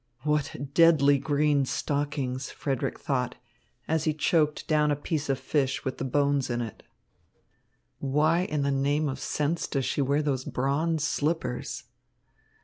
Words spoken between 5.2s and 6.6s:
of fish with the bones in